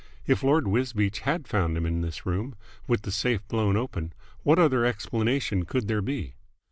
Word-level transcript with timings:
If 0.25 0.41
Lord 0.41 0.67
Wisbeach 0.67 1.19
had 1.19 1.47
found 1.47 1.77
him 1.77 1.85
in 1.85 2.01
this 2.01 2.25
room, 2.25 2.55
with 2.87 3.03
the 3.03 3.11
safe 3.11 3.47
blown 3.47 3.77
open, 3.77 4.13
what 4.41 4.57
other 4.57 4.83
explanation 4.83 5.63
could 5.63 5.87
there 5.87 6.01
be? 6.01 6.33